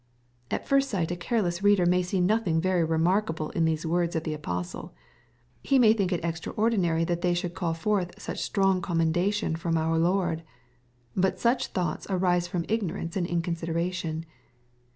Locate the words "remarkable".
2.83-3.51